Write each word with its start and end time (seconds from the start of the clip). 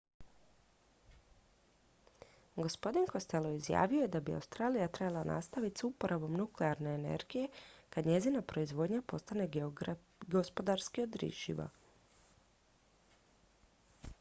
gospodin 2.61 3.05
costello 3.11 3.51
izjavio 3.57 4.01
je 4.01 4.07
da 4.15 4.21
bi 4.29 4.33
australija 4.37 4.87
trebala 4.87 5.23
nastaviti 5.31 5.79
s 5.79 5.83
uporabom 5.89 6.33
nuklearne 6.37 6.95
energije 7.01 7.47
kad 7.89 8.05
njezina 8.13 8.41
proizvodnja 8.41 9.01
postane 9.07 9.49
gospodarski 10.27 11.01
održiva 11.07 11.69